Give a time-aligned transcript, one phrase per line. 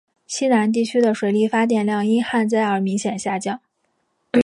[0.25, 3.61] 西南地区的水力发电量因旱灾而明显下降。